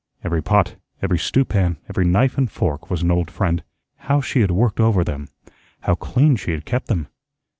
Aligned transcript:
Every 0.23 0.41
pot, 0.41 0.77
every 1.03 1.19
stewpan, 1.19 1.77
every 1.87 2.05
knife 2.05 2.35
and 2.35 2.49
fork, 2.49 2.89
was 2.89 3.03
an 3.03 3.11
old 3.11 3.29
friend. 3.29 3.61
How 3.97 4.19
she 4.19 4.41
had 4.41 4.49
worked 4.49 4.79
over 4.79 5.03
them! 5.03 5.27
How 5.81 5.93
clean 5.93 6.37
she 6.37 6.53
had 6.53 6.65
kept 6.65 6.87
them! 6.87 7.07